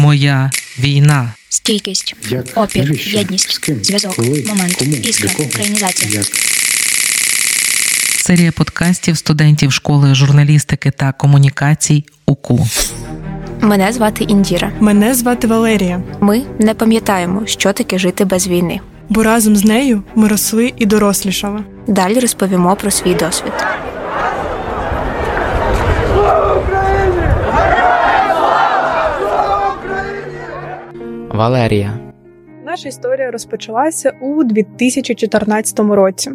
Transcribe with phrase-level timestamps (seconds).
[0.00, 1.32] Моя війна.
[1.48, 2.44] Стійкість, Як?
[2.54, 3.16] опір, Навіщо?
[3.18, 3.84] єдність, З ким?
[3.84, 4.44] зв'язок, Коли?
[4.48, 4.92] момент, Кому?
[4.92, 5.48] іскра, Для кого?
[5.48, 6.10] українізація.
[6.12, 6.26] Як?
[8.16, 12.68] Серія подкастів студентів школи журналістики та комунікацій УКУ.
[13.60, 14.72] Мене звати Індіра.
[14.80, 18.80] Мене звати Валерія, Ми не пам'ятаємо, що таке жити без війни.
[19.08, 21.60] бо разом з нею ми росли і дорослішали.
[21.86, 23.52] Далі розповімо про свій досвід.
[31.40, 31.98] Валерія.
[32.66, 36.30] Наша історія розпочалася у 2014 році.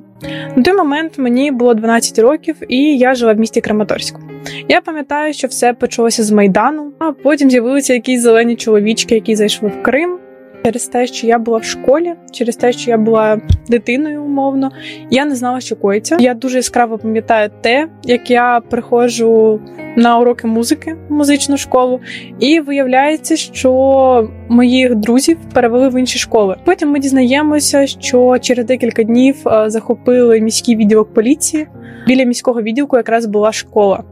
[0.56, 4.22] На той момент мені було 12 років, і я жила в місті Краматорську.
[4.70, 9.70] Я пам'ятаю, що все почалося з майдану, а потім з'явилися якісь зелені чоловічки, які зайшли
[9.70, 10.18] в Крим.
[10.66, 14.72] Через те, що я була в школі, через те, що я була дитиною умовно,
[15.10, 16.18] я не знала, що коїться.
[16.20, 19.60] Я дуже яскраво пам'ятаю те, як я приходжу
[19.96, 22.00] на уроки музики в музичну школу,
[22.40, 26.56] і виявляється, що моїх друзів перевели в інші школи.
[26.66, 31.68] Потім ми дізнаємося, що через декілька днів е, захопили міський відділок поліції.
[32.08, 34.04] Біля міського відділку якраз була школа,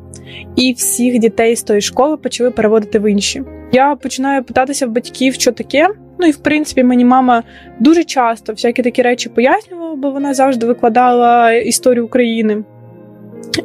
[0.55, 3.43] і всіх дітей з тої школи почали переводити в інші.
[3.73, 5.87] Я починаю питатися в батьків, що таке.
[6.19, 7.43] Ну і в принципі мені мама
[7.79, 12.63] дуже часто всякі такі речі пояснювала, бо вона завжди викладала історію України.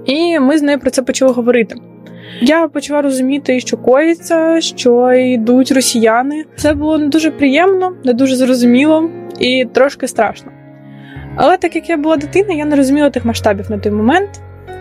[0.06, 1.77] І ми з нею про це почали говорити.
[2.41, 6.45] Я почала розуміти, що коїться, що йдуть росіяни.
[6.56, 10.53] Це було не дуже приємно, не дуже зрозуміло і трошки страшно.
[11.37, 14.31] Але так як я була дитина, я не розуміла тих масштабів на той момент,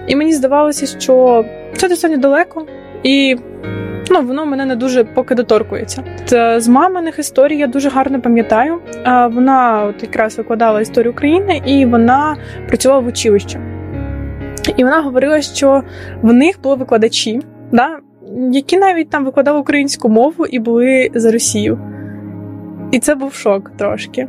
[0.08, 1.46] і мені здавалося, що
[1.78, 2.66] це достатньо далеко,
[3.04, 3.36] і
[4.12, 6.04] ну, воно мене не дуже поки доторкується.
[6.26, 8.80] Це з маминих історій я дуже гарно пам'ятаю.
[9.32, 12.36] Вона от якраз викладала історію України, і вона
[12.68, 13.60] працювала в училищі.
[14.78, 15.84] І вона говорила, що
[16.22, 17.42] в них були викладачі,
[17.72, 18.00] да,
[18.52, 21.80] які навіть там викладали українську мову і були за Росію.
[22.92, 24.28] І це був шок трошки.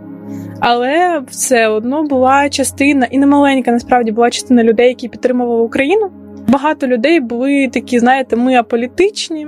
[0.61, 6.11] Але все одно була частина, і не маленька насправді була частина людей, які підтримували Україну.
[6.49, 9.47] Багато людей були такі, знаєте, ми аполітичні,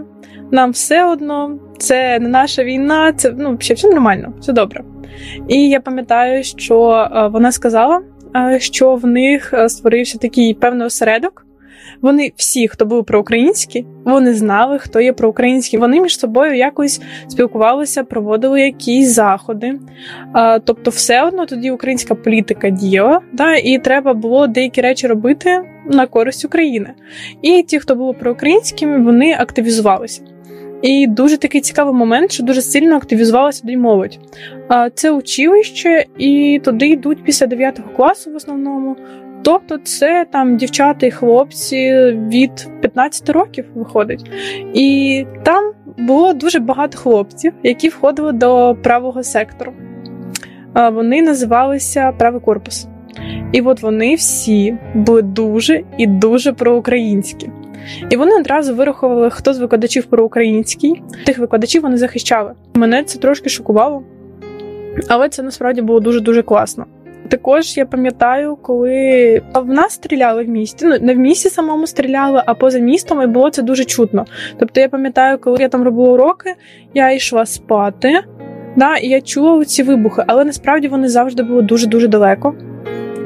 [0.51, 4.85] нам все одно, це не наша війна, це ну, взагалі все нормально, все добре.
[5.49, 8.01] І я пам'ятаю, що е, вона сказала,
[8.37, 11.47] е, що в них е, створився такий певний осередок.
[12.03, 15.79] Вони всі, хто були проукраїнські, вони знали, хто є проукраїнські.
[15.79, 19.79] Вони між собою якось спілкувалися, проводили якісь заходи.
[20.65, 26.07] Тобто, все одно тоді українська політика діяла, да, і треба було деякі речі робити на
[26.07, 26.91] користь України.
[27.43, 30.23] І ті, хто були проукраїнськими, вони активізувалися.
[30.83, 34.19] І дуже такий цікавий момент, що дуже сильно активізувалася тоді молодь.
[34.95, 38.97] Це училище, і туди йдуть після 9 класу в основному.
[39.43, 44.31] Тобто, це там дівчата і хлопці від 15 років виходить.
[44.75, 49.73] І там було дуже багато хлопців, які входили до правого сектору.
[50.93, 52.87] Вони називалися Правий корпус.
[53.53, 57.51] І от вони всі були дуже і дуже проукраїнські.
[58.11, 61.03] І вони одразу вирахували, хто з викладачів проукраїнський.
[61.27, 62.53] Тих викладачів вони захищали.
[62.75, 64.03] Мене це трошки шокувало,
[65.09, 66.87] але це насправді було дуже-дуже класно.
[67.29, 70.87] Також я пам'ятаю, коли в нас стріляли в місті.
[70.87, 74.25] Ну не в місті самому стріляли, а поза містом, і було це дуже чутно.
[74.59, 76.55] Тобто я пам'ятаю, коли я там робила уроки,
[76.95, 78.21] я йшла спати,
[78.77, 82.55] да, і я чула ці вибухи, але насправді вони завжди були дуже дуже далеко.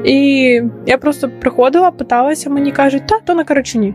[0.05, 3.93] І я просто приходила, питалася, мені кажуть, та то на Карачуні.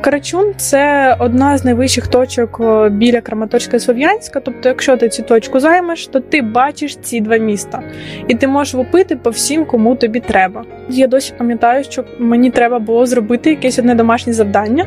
[0.00, 2.60] Карачун це одна з найвищих точок
[2.90, 4.40] біля Краматорська Слов'янська.
[4.40, 7.82] Тобто, якщо ти цю точку займеш, то ти бачиш ці два міста,
[8.28, 10.64] і ти можеш вопити по всім, кому тобі треба.
[10.88, 14.86] Я досі пам'ятаю, що мені треба було зробити якесь одне домашнє завдання,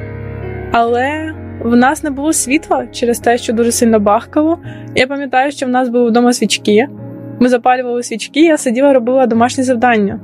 [0.72, 1.34] але
[1.64, 4.60] в нас не було світла через те, що дуже сильно бахкало.
[4.96, 6.88] Я пам'ятаю, що в нас були вдома свічки.
[7.40, 10.20] Ми запалювали свічки, я сиділа, робила домашнє завдання.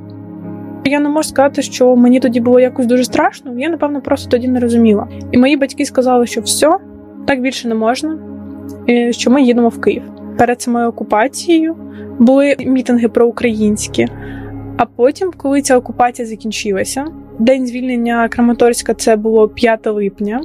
[0.84, 3.58] Я не можу сказати, що мені тоді було якось дуже страшно.
[3.58, 5.08] Я, напевно, просто тоді не розуміла.
[5.32, 6.78] І мої батьки сказали, що все,
[7.26, 8.18] так більше не можна,
[9.10, 10.02] що ми їдемо в Київ.
[10.38, 11.76] Перед самою окупацією
[12.18, 14.08] були мітинги проукраїнські.
[14.76, 17.04] А потім, коли ця окупація закінчилася,
[17.38, 20.40] день звільнення Краматорська це було 5 липня,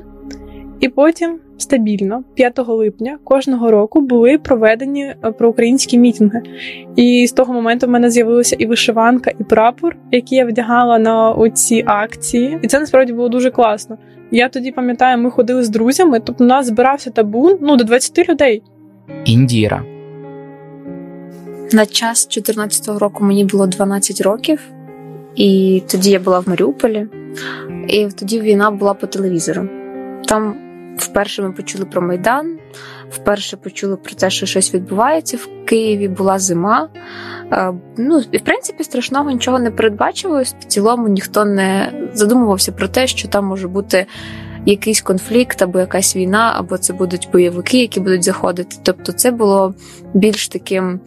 [0.84, 6.42] і потім стабільно, 5 липня кожного року були проведені е, проукраїнські мітинги.
[6.96, 11.32] І з того моменту в мене з'явилася і вишиванка, і прапор, які я вдягала на
[11.32, 12.60] оці акції.
[12.62, 13.98] І це насправді було дуже класно.
[14.32, 18.30] Я тоді пам'ятаю, ми ходили з друзями, тобто у нас збирався табун ну, до 20
[18.30, 18.64] людей.
[19.26, 19.84] Індіра.
[21.74, 24.60] На час 14-го року мені було 12 років,
[25.36, 27.08] і тоді я була в Маріуполі,
[27.88, 29.70] і тоді війна була по телевізору.
[30.26, 30.63] Там
[30.98, 32.58] вперше ми почули про Майдан,
[33.10, 36.08] вперше почули про те, що щось відбувається в Києві.
[36.08, 36.90] Була зима.
[37.52, 40.56] Е, ну і в принципі страшного нічого не передбачувалось.
[40.60, 44.06] В цілому ніхто не задумувався про те, що там може бути.
[44.66, 48.76] Якийсь конфлікт або якась війна, або це будуть бойовики, які будуть заходити.
[48.84, 49.74] Тобто, це було
[50.14, 51.00] більш таким,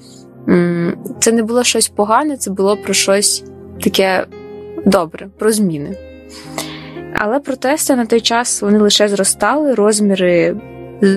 [1.21, 3.45] це не було щось погане, це було про щось
[3.83, 4.27] таке
[4.87, 5.97] добре, про зміни.
[7.19, 10.57] Але протести на той час вони лише зростали, розміри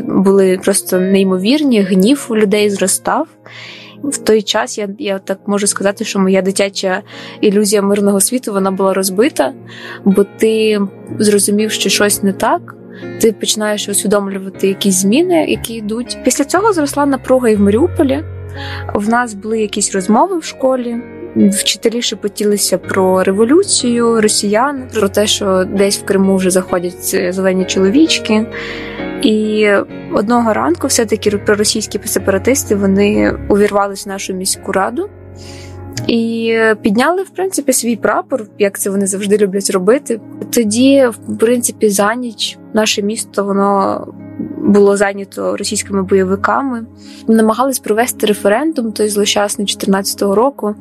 [0.07, 3.27] були просто неймовірні, гнів у людей зростав.
[4.03, 7.01] В той час я я так можу сказати, що моя дитяча
[7.41, 9.53] ілюзія мирного світу вона була розбита,
[10.05, 10.79] бо ти
[11.19, 12.75] зрозумів, що щось не так.
[13.21, 16.17] Ти починаєш усвідомлювати якісь зміни, які йдуть.
[16.23, 18.23] Після цього зросла напруга і в Маріуполі.
[18.93, 20.97] В нас були якісь розмови в школі.
[21.47, 28.47] Вчителі шепотілися про революцію росіян, про те, що десь в Криму вже заходять зелені чоловічки.
[29.21, 29.67] І
[30.13, 35.09] одного ранку, все-таки проросійські сепаратисти вони увірвалися в нашу міську раду
[36.07, 40.21] і підняли, в принципі, свій прапор, як це вони завжди люблять робити.
[40.49, 44.07] Тоді, в принципі, за ніч наше місто воно.
[44.57, 46.85] Було зайнято російськими бойовиками,
[47.27, 50.75] намагались провести референдум той злощасний 14 року.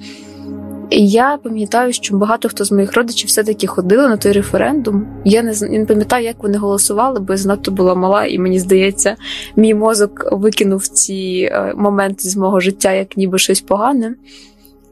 [0.90, 5.06] І я пам'ятаю, що багато хто з моїх родичів все-таки ходили на той референдум.
[5.25, 9.17] Я не не пам'ятаю, як вони голосували, бо я занадто була мала, і мені здається,
[9.56, 14.14] мій мозок викинув ці е, моменти з мого життя як ніби щось погане.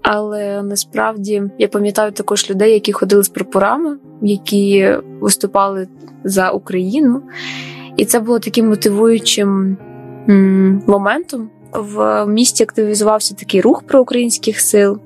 [0.03, 5.89] Але насправді я пам'ятаю також людей, які ходили з прапорами, які виступали
[6.25, 7.23] за Україну.
[7.97, 9.77] І це було таким мотивуючим
[10.87, 11.51] моментом.
[11.73, 15.01] В місті активізувався такий рух проукраїнських сил.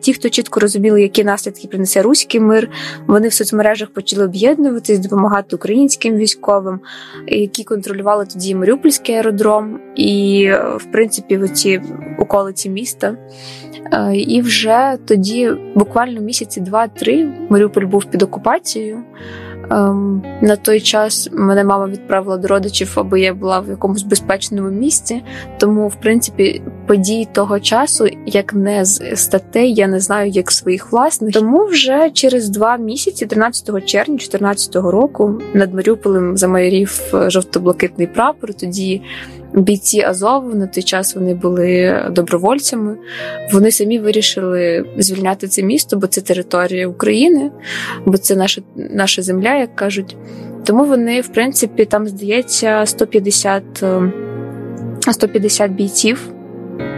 [0.00, 2.70] Ті, хто чітко розуміли, які наслідки принесе руський мир,
[3.06, 6.80] вони в соцмережах почали об'єднуватись, допомагати українським військовим,
[7.26, 11.82] які контролювали тоді Маріупольський аеродром, і, в принципі, в ці
[12.18, 13.16] околиці міста.
[14.14, 19.02] І вже тоді, буквально місяці два-три, Маріуполь був під окупацією.
[19.70, 24.70] Ем, на той час мене мама відправила до родичів, аби я була в якомусь безпечному
[24.70, 25.22] місці.
[25.58, 30.92] Тому, в принципі, події того часу, як не з статей, я не знаю, як своїх
[30.92, 31.34] власних.
[31.34, 38.54] Тому вже через два місяці, 13 червня 2014 року, над Маріуполем замайорів жовто-блакитний прапор.
[38.54, 39.02] Тоді
[39.54, 42.96] бійці Азову на той час вони були добровольцями.
[43.52, 47.50] Вони самі вирішили звільняти це місто, бо це територія України,
[48.06, 50.16] бо це наша наша земля, як кажуть.
[50.64, 53.84] Тому вони, в принципі, там здається 150
[55.10, 56.32] 150 бійців.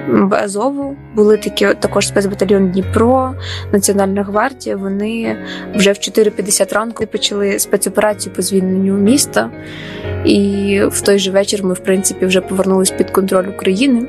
[0.09, 3.35] В Азову були такі також спецбатальйон Дніпро,
[3.73, 4.77] Національна гвардія.
[4.77, 5.37] Вони
[5.75, 9.51] вже в 4.50 ранку почали спецоперацію по звільненню міста.
[10.25, 14.09] І в той же вечір ми, в принципі, вже повернулись під контроль України.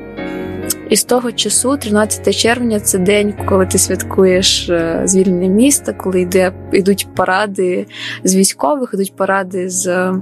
[0.90, 6.20] І з того часу, 13 червня, це день, коли ти святкуєш е, звільнення міста, коли
[6.20, 7.86] йде йдуть паради
[8.24, 10.12] з військових, йдуть паради з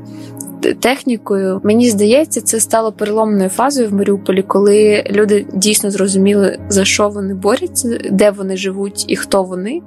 [0.63, 1.61] технікою.
[1.65, 7.35] Мені здається, це стало переломною фазою в Маріуполі, коли люди дійсно зрозуміли, за що вони
[7.35, 9.81] борються, де вони живуть і хто вони.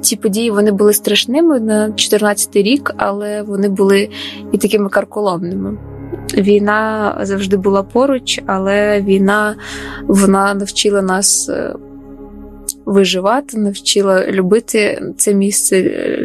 [0.00, 4.08] Ці події вони були страшними на 14-й рік, але вони були
[4.52, 5.78] і такими карколомними.
[6.34, 9.56] Війна завжди була поруч, але війна
[10.06, 11.74] вона навчила нас е,
[12.86, 15.82] виживати, навчила любити це місце,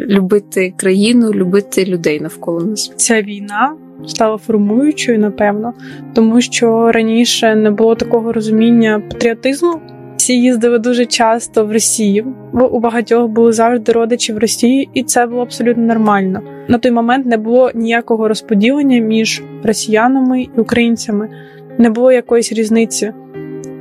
[0.10, 2.94] любити країну, любити людей навколо нас.
[2.96, 3.76] Ця війна
[4.06, 5.74] стала формуючою, напевно,
[6.14, 9.80] тому що раніше не було такого розуміння патріотизму.
[10.18, 15.04] Всі їздили дуже часто в Росію, бо у багатьох були завжди родичі в Росії, і
[15.04, 16.42] це було абсолютно нормально.
[16.68, 21.30] На той момент не було ніякого розподілення між росіянами і українцями,
[21.78, 23.14] не було якоїсь різниці.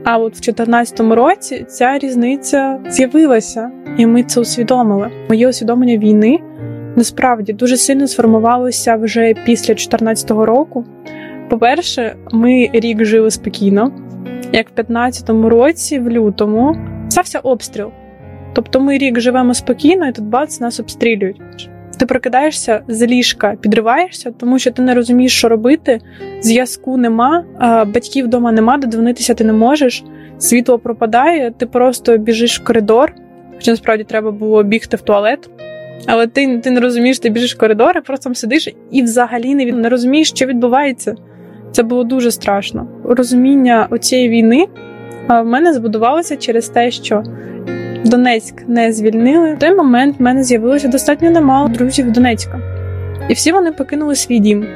[0.09, 5.11] А от в 2014 році ця різниця з'явилася, і ми це усвідомили.
[5.29, 6.41] Моє усвідомлення війни
[6.97, 10.85] насправді дуже сильно сформувалося вже після 2014 року.
[11.51, 13.93] По-перше, ми рік жили спокійно,
[14.53, 16.77] як в 2015 році, в лютому,
[17.09, 17.91] стався обстріл.
[18.53, 21.71] Тобто ми рік живемо спокійно, і тут бац, нас обстрілюють.
[21.99, 26.01] Ти прокидаєшся з ліжка, підриваєшся, тому що ти не розумієш, що робити.
[26.41, 27.45] Зв'язку нема,
[27.95, 30.05] батьків вдома нема, додзвонитися ти не можеш.
[30.39, 33.13] Світло пропадає, ти просто біжиш в коридор.
[33.55, 35.51] Хоча насправді треба було бігти в туалет.
[36.07, 39.55] Але ти ти не розумієш, ти біжиш в коридор, і просто там сидиш і взагалі
[39.55, 41.15] не не розумієш, що відбувається.
[41.73, 42.89] Це було дуже страшно.
[43.05, 44.67] Розуміння оцієї війни
[45.29, 47.23] в мене збудувалося через те, що
[48.09, 49.55] Донецьк не звільнили.
[49.55, 52.61] В той момент в мене з'явилося достатньо немало друзів Донецька.
[53.29, 54.67] І всі вони покинули свій дім.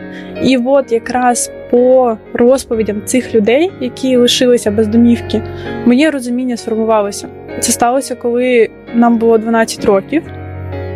[0.42, 5.42] І от якраз по розповідям цих людей, які лишилися без домівки,
[5.86, 7.28] моє розуміння сформувалося.
[7.60, 10.22] Це сталося, коли нам було 12 років,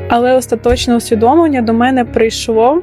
[0.09, 2.83] але остаточне усвідомлення до мене прийшло,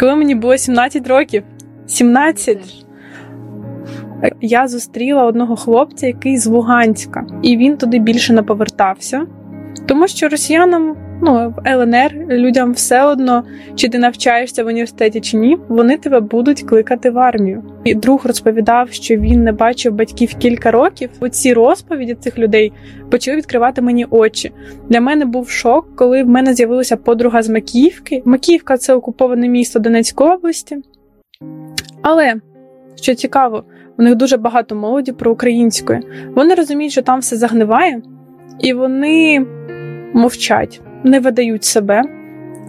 [0.00, 1.42] коли мені було 17 років.
[1.86, 2.83] 17!
[4.40, 9.26] Я зустріла одного хлопця, який з Луганська, і він туди більше не повертався,
[9.86, 15.36] тому що росіянам ну, в ЛНР людям все одно, чи ти навчаєшся в університеті чи
[15.36, 17.62] ні, вони тебе будуть кликати в армію.
[17.84, 21.10] І друг розповідав, що він не бачив батьків кілька років.
[21.20, 22.72] Оці розповіді цих людей
[23.10, 24.52] почали відкривати мені очі.
[24.88, 28.22] Для мене був шок, коли в мене з'явилася подруга з Макіївки.
[28.24, 30.76] Макіївка це окуповане місто Донецької області.
[32.02, 32.34] Але
[32.94, 33.64] що цікаво,
[33.98, 36.00] у них дуже багато молоді проукраїнської.
[36.34, 38.02] Вони розуміють, що там все загниває,
[38.60, 39.46] і вони
[40.14, 42.02] мовчать не видають себе,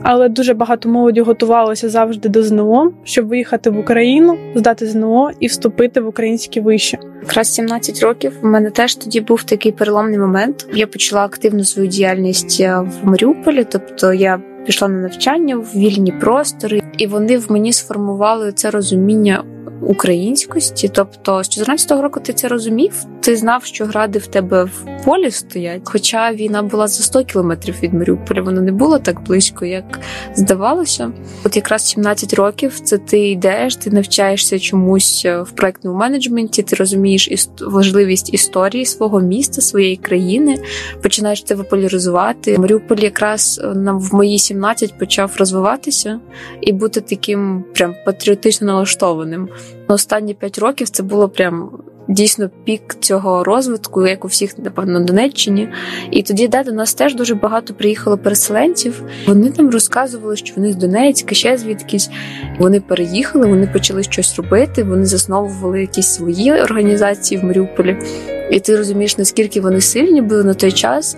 [0.03, 5.47] але дуже багато молоді готувалося завжди до ЗНО, щоб виїхати в Україну, здати ЗНО і
[5.47, 6.97] вступити в українські виші.
[7.21, 10.67] Якраз 17 років у мене теж тоді був такий переломний момент.
[10.73, 16.11] Я почала активну свою діяльність е, в Маріуполі, тобто я пішла на навчання в вільні
[16.11, 19.43] простори, і вони в мені сформували це розуміння
[19.81, 20.89] українськості.
[20.93, 25.31] Тобто, з 14-го року ти це розумів, ти знав, що гради в тебе в полі
[25.31, 25.81] стоять.
[25.83, 29.99] Хоча війна була за 100 кілометрів від Маріуполя, воно не було так близько, як
[30.35, 31.11] здавалося.
[31.43, 36.75] От якраз 17 років це ти йдеш, ти навчаєшся чомусь е, в проектному менеджменті, ти
[36.75, 37.49] розумієш іст...
[37.61, 40.57] важливість історії свого міста, своєї країни,
[41.01, 42.57] починаєш це популяризувати.
[42.57, 46.19] Маріуполь якраз е, на в мої 17 почав розвиватися
[46.61, 49.49] і бути таким прям патріотично налаштованим.
[49.87, 51.69] Останні 5 років це було прям
[52.07, 55.69] дійсно пік цього розвитку, як у всіх, напевно, на Донеччині.
[56.11, 59.03] І тоді да, до нас теж дуже багато приїхало переселенців.
[59.27, 62.09] Вони нам розказували, що вони з Донецька, ще звідкись.
[62.59, 67.97] Вони переїхали, вони почали щось робити, вони засновували якісь свої організації в Маріуполі.
[68.51, 71.17] І ти розумієш, наскільки вони сильні були на той час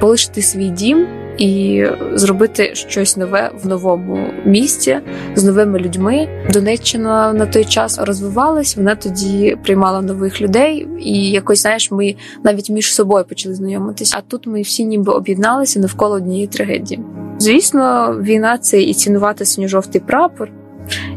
[0.00, 1.06] полишити свій дім
[1.38, 4.98] і зробити щось нове в новому місті
[5.34, 6.28] з новими людьми.
[6.52, 8.76] Донеччина на той час розвивалась.
[8.76, 12.14] Вона тоді приймала нових людей, і якось знаєш, ми
[12.44, 14.16] навіть між собою почали знайомитися.
[14.18, 17.00] А тут ми всі ніби об'єдналися навколо однієї трагедії.
[17.38, 20.50] Звісно, війна це і цінувати синьо-жовтий прапор.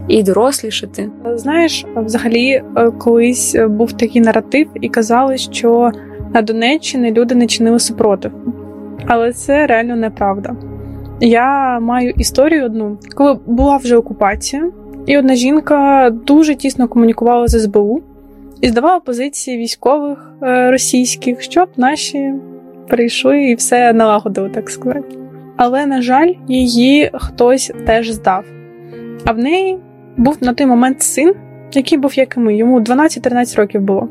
[0.08, 1.10] І дорослішати.
[1.36, 5.92] Знаєш, взагалі е, колись був такий наратив, і казали, що
[6.34, 8.32] на Донеччині люди не чинили супротив.
[9.08, 10.56] Але це реально неправда.
[11.20, 14.72] Я маю історію одну, коли була вже окупація,
[15.06, 18.02] і одна жінка дуже тісно комунікувала з СБУ
[18.62, 22.34] і здавала позиції військових е, російських, щоб наші
[22.88, 25.18] прийшли і все налагодили, так сказати.
[25.58, 28.46] Але, на жаль, її хтось теж здав.
[29.26, 29.78] А в неї
[30.18, 31.34] був на той момент син,
[31.74, 34.10] який був як і ми, йому 12-13 років було.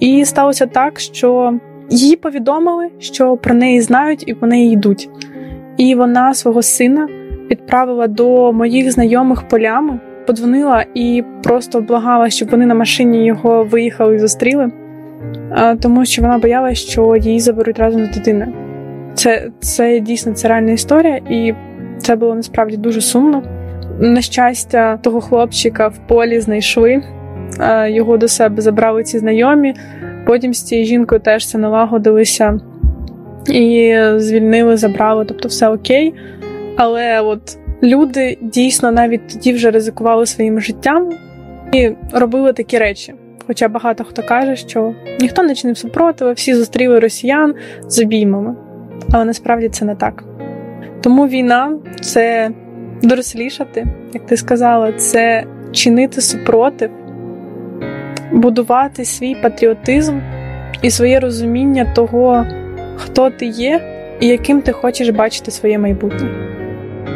[0.00, 1.54] І сталося так, що
[1.90, 5.08] їй повідомили, що про неї знають і по неї йдуть.
[5.76, 7.08] І вона свого сина
[7.50, 14.16] відправила до моїх знайомих полями, подзвонила і просто благала, щоб вони на машині його виїхали
[14.16, 14.70] і зустріли,
[15.80, 18.52] тому що вона боялася, що її заберуть разом з дитиною.
[19.14, 21.54] Це це дійсно це реальна історія, і
[21.98, 23.42] це було насправді дуже сумно.
[24.00, 27.02] На щастя, того хлопчика в полі знайшли,
[27.88, 29.74] його до себе забрали ці знайомі.
[30.30, 32.60] Потім з цією жінкою теж це налагодилися
[33.48, 36.14] і звільнили, забрали, тобто все окей.
[36.76, 41.10] Але от люди дійсно навіть тоді вже ризикували своїм життям
[41.72, 43.14] і робили такі речі.
[43.46, 47.54] Хоча багато хто каже, що ніхто не чинив супротиву, всі зустріли росіян
[47.86, 48.54] з обіймами.
[49.12, 50.24] Але насправді це не так.
[51.00, 52.50] Тому війна це
[53.02, 56.90] дорослішати, як ти сказала, це чинити супротив
[58.32, 60.20] будувати свій патріотизм
[60.82, 62.46] і своє розуміння того,
[62.96, 63.80] хто ти є
[64.20, 66.28] і яким ти хочеш бачити своє майбутнє.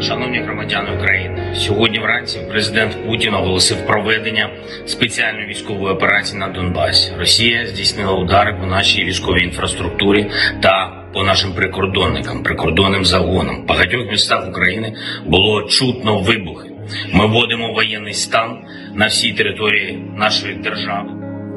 [0.00, 4.50] Шановні громадяни України, сьогодні вранці президент Путін оголосив проведення
[4.86, 7.12] спеціальної військової операції на Донбасі.
[7.18, 10.30] Росія здійснила удари по нашій військовій інфраструктурі
[10.60, 13.62] та по нашим прикордонникам, прикордонним загонам.
[13.62, 16.73] В багатьох містах України було чутно вибухи.
[17.12, 18.58] Ми вводимо воєнний стан
[18.94, 21.10] на всій території нашої держави.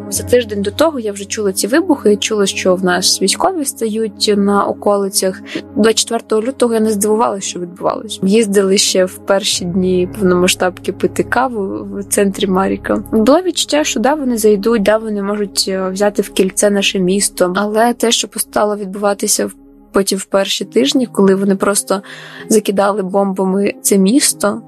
[0.10, 2.18] За тиждень до того я вже чула ці вибухи.
[2.18, 5.42] Чула, що в нас військові стають на околицях.
[5.76, 8.20] 24 лютого я не здивувалася, що відбувалося.
[8.24, 13.04] Їздили ще в перші дні повномасштабки пити каву в центрі Маріка.
[13.12, 17.54] Було відчуття, що да, вони зайдуть, да, вони можуть е, взяти в кільце наше місто.
[17.56, 19.54] Але те, що постало відбуватися в
[19.92, 22.02] потім в перші тижні, коли вони просто
[22.50, 24.62] закидали бомбами це місто.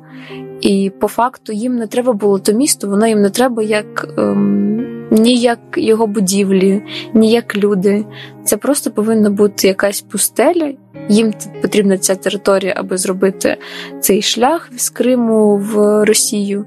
[0.61, 5.07] І по факту їм не треба було то місто, воно їм не треба як ем,
[5.11, 6.83] ні його будівлі,
[7.13, 8.05] ні як люди.
[8.43, 10.73] Це просто повинна бути якась пустеля.
[11.09, 13.57] Їм потрібна ця територія, аби зробити
[13.99, 16.65] цей шлях з Криму в Росію.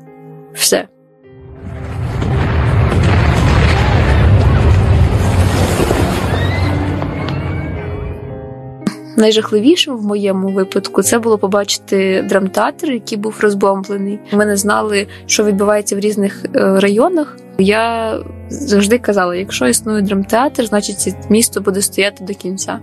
[0.54, 0.88] Все.
[9.16, 14.18] Найжахливішим в моєму випадку це було побачити драмтеатр, який був розбомблений.
[14.32, 17.36] Ми не знали, що відбувається в різних е, районах.
[17.58, 22.80] Я завжди казала: якщо існує драмтеатр, значить місто буде стояти до кінця.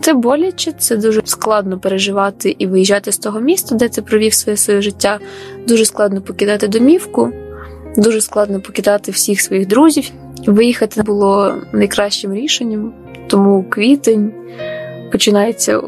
[0.00, 4.56] Це боляче, це дуже складно переживати і виїжджати з того міста, де ти провів своє
[4.56, 5.18] своє життя.
[5.68, 7.30] Дуже складно покидати домівку,
[7.96, 10.10] дуже складно покидати всіх своїх друзів.
[10.46, 12.92] Виїхати було найкращим рішенням,
[13.28, 14.32] тому квітень
[15.14, 15.80] починається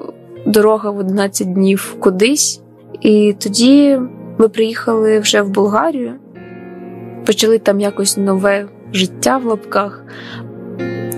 [0.46, 2.62] дорога в 11 днів кудись.
[3.00, 3.98] І тоді
[4.38, 6.12] ми приїхали вже в Болгарію,
[7.24, 10.04] почали там якось нове життя в лапках,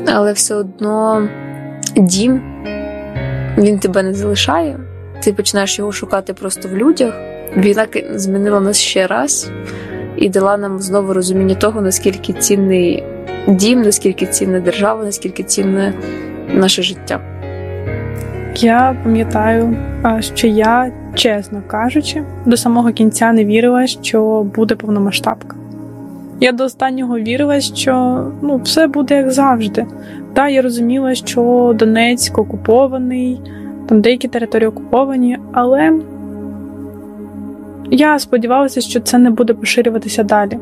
[0.07, 1.29] але все одно
[1.97, 2.43] дім
[3.59, 4.81] він тебе не залишає.
[5.25, 7.15] Ти починаєш його шукати просто в людях.
[7.57, 9.51] Війна змінила нас ще раз
[10.17, 13.05] і дала нам знову розуміння того, наскільки цінний
[13.49, 15.95] дім, наскільки цінна держава, наскільки цінне
[16.55, 17.38] наше життя.
[18.61, 19.77] Я пам'ятаю,
[20.21, 25.57] що я, чесно кажучи, до самого кінця не вірила, що буде повномасштабка.
[26.41, 29.87] Я до останнього вірила, що ну, все буде як завжди.
[30.35, 33.41] Та я розуміла, що Донецьк окупований,
[33.89, 35.93] там деякі території окуповані, але
[37.91, 40.59] я сподівалася, що це не буде поширюватися далі.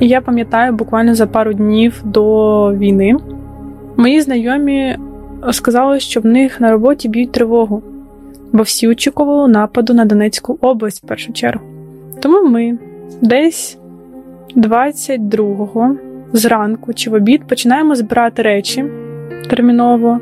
[0.00, 3.16] І я пам'ятаю, буквально за пару днів до війни
[3.96, 4.96] мої знайомі
[5.52, 7.82] сказали, що в них на роботі б'ють тривогу,
[8.52, 11.64] бо всі очікували нападу на Донецьку область в першу чергу.
[12.20, 12.78] Тому ми
[13.20, 13.78] десь
[14.56, 15.96] 22-го
[16.32, 18.84] зранку чи в обід починаємо збирати речі
[19.50, 20.20] терміново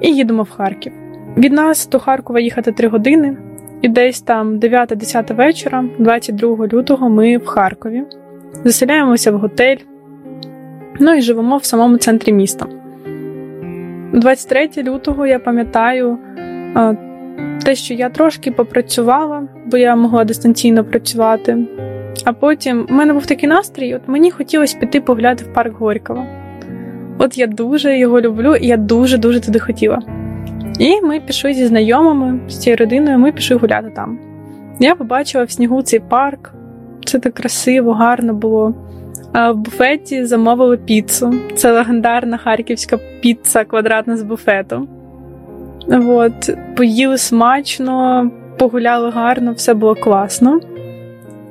[0.00, 0.92] і їдемо в Харків.
[1.36, 3.36] Від нас до Харкова їхати 3 години,
[3.82, 8.02] і десь там 9-10 вечора, 22 лютого, ми в Харкові.
[8.64, 9.76] Заселяємося в готель,
[11.00, 12.66] ну і живемо в самому центрі міста.
[14.12, 16.18] 23 лютого я пам'ятаю
[17.64, 21.58] те, що я трошки попрацювала, бо я могла дистанційно працювати.
[22.24, 26.26] А потім в мене був такий настрій, от мені хотілося піти погуляти в парк Горького.
[27.18, 30.02] От я дуже його люблю, і я дуже-дуже туди хотіла.
[30.78, 34.18] І ми пішли зі знайомими, з цією родиною, ми пішли гуляти там.
[34.80, 36.52] Я побачила в снігу цей парк,
[37.04, 38.74] це так красиво, гарно було.
[39.34, 41.34] В буфеті замовили піцу.
[41.56, 44.88] Це легендарна харківська піца квадратна з буфету.
[45.88, 50.60] От, Поїли смачно, погуляли гарно, все було класно.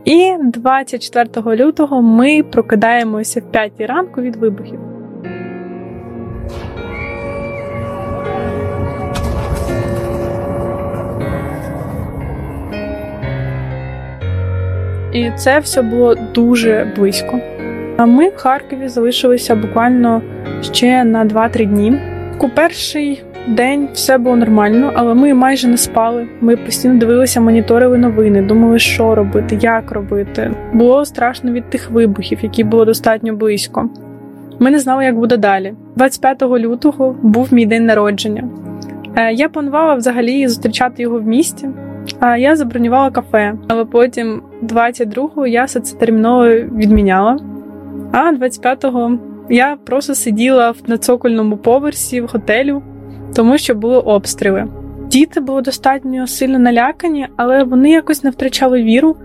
[0.06, 4.80] І 24 лютого ми прокидаємося в 5 ранку від вибухів.
[15.14, 17.40] І це все було дуже близько.
[18.06, 20.22] Ми в Харкові залишилися буквально
[20.62, 21.98] ще на 2-3 дні.
[22.40, 26.28] У перший день все було нормально, але ми майже не спали.
[26.42, 30.52] Ми постійно дивилися, моніторили новини, думали, що робити, як робити.
[30.74, 33.90] Було страшно від тих вибухів, які було достатньо близько.
[34.60, 35.74] Ми не знали, як буде далі.
[35.96, 38.44] 25 лютого був мій день народження.
[39.16, 41.70] Е, я планувала взагалі зустрічати його в місті.
[42.20, 47.38] А я забронювала кафе, але потім 22-го я все це терміново відміняла.
[48.12, 49.20] А 25-го
[49.50, 52.84] я просто сиділа на цокольному поверсі в готелю,
[53.36, 54.68] тому що були обстріли.
[55.08, 59.16] Діти були достатньо сильно налякані, але вони якось не втрачали віру.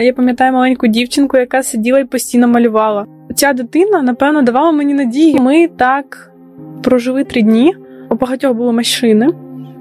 [0.00, 3.06] Я пам'ятаю маленьку дівчинку, яка сиділа і постійно малювала.
[3.34, 5.40] Ця дитина, напевно, давала мені надії.
[5.40, 6.32] Ми так
[6.82, 7.74] прожили три дні.
[8.10, 9.28] У багатьох були машини.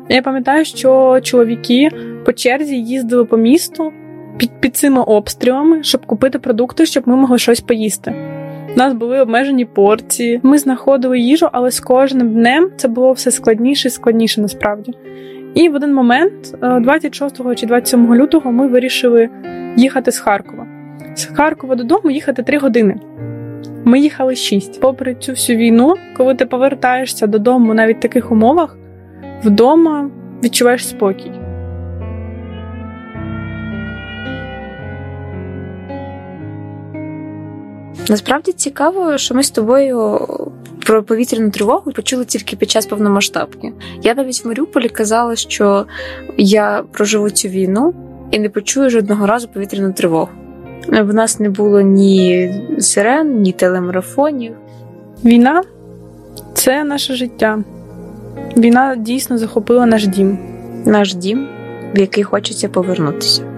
[0.10, 1.89] Я пам'ятаю, що чоловіки
[2.25, 3.91] по черзі їздили по місту
[4.38, 8.35] під, під цими обстрілами, щоб купити продукти, щоб ми могли щось поїсти.
[8.76, 13.32] У нас були обмежені порції, ми знаходили їжу, але з кожним днем це було все
[13.32, 14.94] складніше і складніше насправді.
[15.54, 16.34] І в один момент,
[16.82, 19.30] 26 е, чи 27 лютого, ми вирішили
[19.78, 20.68] їхати з Харкова.
[21.16, 22.96] З Харкова додому їхати 3 години.
[23.86, 24.82] Ми їхали 6.
[24.82, 28.78] Попри цю всю війну, коли ти повертаєшся додому навіть в таких умовах,
[29.44, 30.10] вдома
[30.44, 31.32] відчуваєш спокій.
[38.10, 40.28] Насправді цікаво, що ми з тобою
[40.86, 43.74] Про повітряну тривогу почули тільки під час повномасштабки.
[44.04, 45.86] Я навіть в Маріуполі казала, що
[46.38, 47.94] я проживу цю війну
[48.32, 50.30] і не почую жодного разу повітряну тривогу.
[50.88, 54.54] В нас не було ні сирен, ні телемарафонів.
[55.26, 55.63] Війна
[56.54, 57.63] це наше життя.
[58.58, 60.38] Війна дійсно захопила наш дім.
[60.86, 61.48] Наш дім,
[61.96, 63.55] в який хочеться повернутися.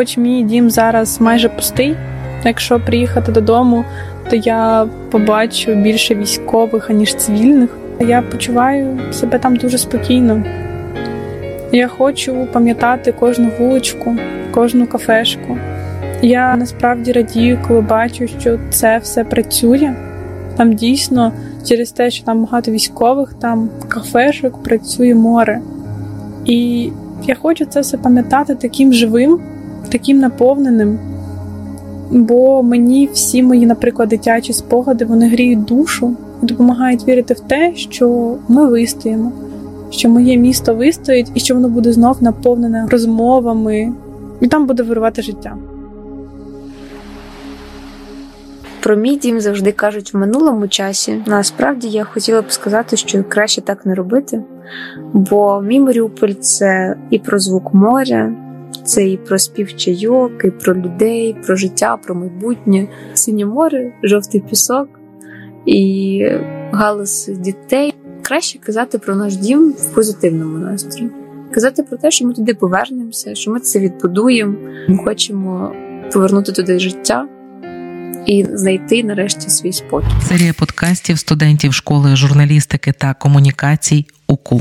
[0.00, 1.96] Хоч мій дім зараз майже пустий,
[2.44, 3.84] якщо приїхати додому,
[4.30, 7.76] то я побачу більше військових, аніж цивільних.
[8.00, 10.42] Я почуваю себе там дуже спокійно.
[11.72, 14.16] Я хочу пам'ятати кожну вуличку,
[14.50, 15.58] кожну кафешку.
[16.22, 19.94] Я насправді радію, коли бачу, що це все працює.
[20.56, 21.32] Там дійсно
[21.68, 25.60] через те, що там багато військових, там кафешок працює море.
[26.44, 26.90] І
[27.22, 29.40] я хочу це все пам'ятати таким живим,
[29.88, 30.98] таким наповненим.
[32.10, 37.72] Бо мені всі мої, наприклад, дитячі спогади вони гріють душу і допомагають вірити в те,
[37.76, 39.32] що ми вистоїмо,
[39.90, 43.92] що моє місто вистоїть і що воно буде знов наповнене розмовами,
[44.40, 45.56] і там буде вирувати життя.
[48.80, 51.22] Про мій дім завжди кажуть в минулому часі.
[51.26, 54.42] Насправді я хотіла б сказати, що краще так не робити,
[55.12, 58.32] бо мій Маріуполь це і про звук моря,
[58.84, 64.40] це і про спів чайок, і про людей, про життя, про майбутнє, синє море, жовтий
[64.40, 64.88] пісок
[65.66, 66.22] і
[66.72, 67.94] галас дітей.
[68.22, 71.10] Краще казати про наш дім в позитивному настрої.
[71.54, 74.54] Казати про те, що ми туди повернемося, що ми це відбудуємо.
[74.88, 75.72] Ми хочемо
[76.12, 77.28] повернути туди життя
[78.26, 80.06] і знайти нарешті свій спокій.
[80.28, 84.60] Серія подкастів студентів школи журналістики та комунікацій УКУ.